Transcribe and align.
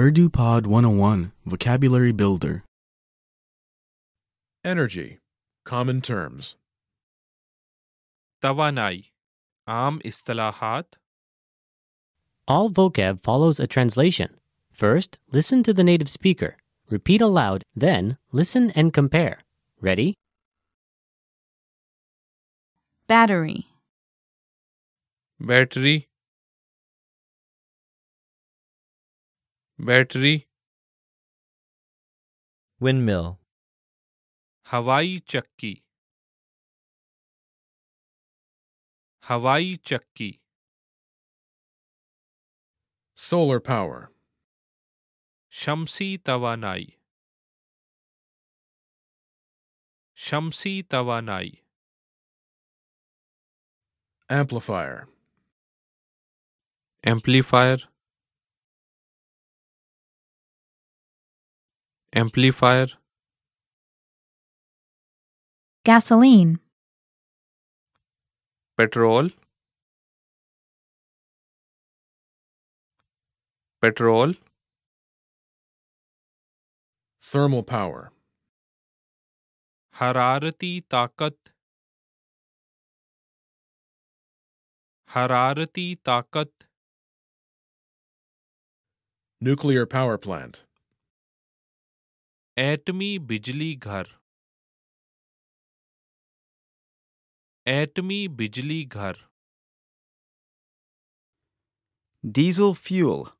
UrduPod 0.00 0.66
101 0.66 1.32
Vocabulary 1.44 2.10
Builder 2.12 2.64
Energy 4.64 5.18
Common 5.66 6.00
Terms 6.00 6.56
توانائی 8.40 9.02
عام 9.66 9.98
اصطلاحات 10.04 10.94
All 12.48 12.70
vocab 12.70 13.20
follows 13.20 13.60
a 13.60 13.66
translation. 13.66 14.38
First, 14.72 15.18
listen 15.32 15.62
to 15.64 15.74
the 15.74 15.84
native 15.84 16.08
speaker. 16.08 16.56
Repeat 16.88 17.20
aloud, 17.20 17.62
then 17.76 18.16
listen 18.32 18.70
and 18.70 18.94
compare. 18.94 19.40
Ready? 19.82 20.14
battery, 23.06 23.66
battery, 25.40 26.09
battery 29.81 30.35
windmill, 32.81 33.35
हवाई 34.67 35.19
चक्की 35.19 35.83
हवाई 39.29 39.75
चक्की 39.75 40.41
Solar 43.17 43.59
power. 43.59 44.07
शमसी 45.49 46.17
तवानाई 46.17 46.99
शमसी 50.15 50.81
तवानाई 50.83 51.51
Amplifier. 54.31 55.07
Amplifier 57.07 57.88
amplifier. 62.12 62.88
Gasoline. 65.84 66.58
Petrol. 68.76 69.30
Petrol. 73.80 74.34
Thermal 77.22 77.62
power. 77.62 78.10
Hararati 80.00 80.82
taqat 80.90 81.34
hararati 85.14 85.98
taqat 86.02 86.48
nuclear 89.40 89.86
power 89.86 90.16
plant. 90.18 90.64
एटमी 92.60 93.18
बिजली 93.18 93.74
घर। 93.74 94.02
एटमी 97.66 98.28
बिजली 98.28 98.84
घर। 98.84 99.12
Diesel 102.26 102.74
fuel. 102.74 103.30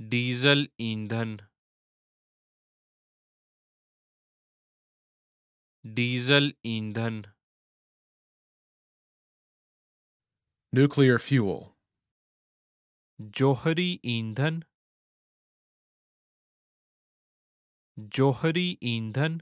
diesel 0.00 0.66
ईंधन। 0.80 1.36
डीजल 5.84 6.52
ईंधन। 6.64 7.22
Nuclear 10.76 11.18
fuel. 11.18 11.64
जोहरी 13.20 14.00
ईंधन। 14.04 14.69
जोहरी 17.99 18.77
ईंधन 18.83 19.41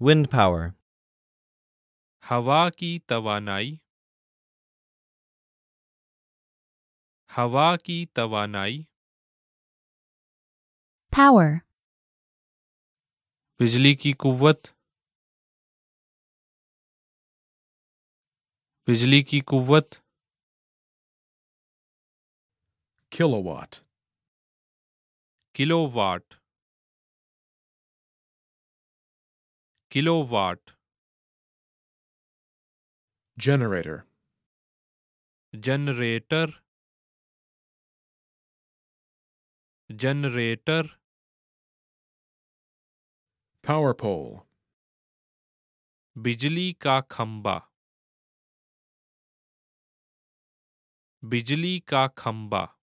wind 0.00 0.26
power, 0.26 0.70
हवा 2.24 2.70
की 2.70 2.98
तवानाई 2.98 3.80
हवा 7.30 7.76
की 7.76 8.06
तवानाई 8.06 8.86
power, 11.12 11.58
बिजली 13.58 13.94
की 13.94 14.12
कुव्वत 14.12 14.62
बिजली 18.86 19.22
की 19.22 19.40
कुव्वत 19.40 20.02
Kilowatt. 23.12 23.88
Kilowatt 25.55 26.33
kilowatt. 29.91 30.59
Generator. 33.39 33.99
Generator 35.55 36.49
generator 39.91 40.81
Power 43.63 43.93
pole. 44.03 44.39
बिजली 46.17 46.73
का 46.73 47.01
खंबा। 47.01 47.59
बिजली 51.23 51.79
का 51.79 52.07
खंबा। 52.07 52.82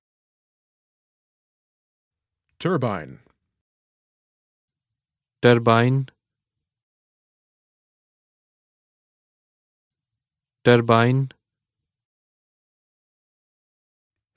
Turbine. 2.59 3.16
Turbine 5.43 6.03
turbine 10.66 11.27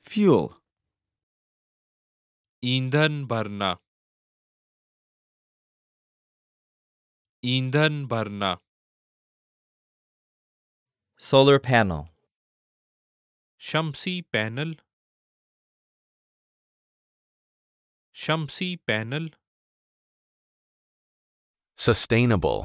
Fuel. 0.07 0.49
ईंधन 2.65 3.25
भरना 3.27 3.71
ईंधन 7.45 8.07
भरना 8.07 8.51
solar 11.21 11.59
panel, 11.67 12.05
शमसी 13.61 14.21
पैनल 14.33 14.75
शमसी 18.16 18.76
पैनल 18.88 19.30
Sustainable. 21.80 22.60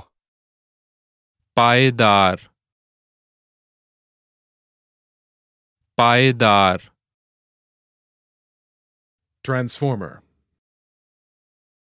पायदार 1.57 2.37
पायदार 5.99 6.83
Transformer. 9.45 10.13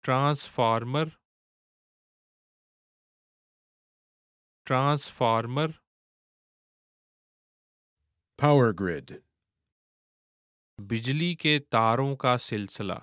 Transformer 0.03 1.09
transformer 4.67 5.71
Power 8.39 8.71
grid. 8.81 9.11
बिजली 10.79 11.33
के 11.41 11.57
तारों 11.75 12.15
का 12.23 12.35
सिलसिला 12.45 13.01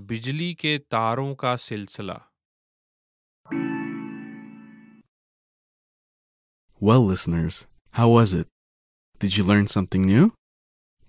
बिजली 0.00 0.54
के 0.54 0.78
तारों 0.78 1.34
का 1.34 1.56
सिलसिला 1.56 2.20
Well, 6.80 7.04
listeners, 7.04 7.66
how 7.90 8.08
was 8.08 8.32
it? 8.32 8.46
Did 9.18 9.36
you 9.36 9.42
learn 9.42 9.66
something 9.66 10.02
new? 10.02 10.32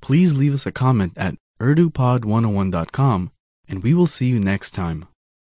Please 0.02 0.36
leave 0.36 0.56
us 0.56 0.66
a 0.66 0.72
comment 0.72 1.14
at 1.16 1.36
urdupod101.com 1.60 3.32
and 3.68 3.84
we 3.84 3.94
will 3.94 4.08
see 4.08 4.26
you 4.28 4.40
next 4.40 4.72
time. 4.72 5.06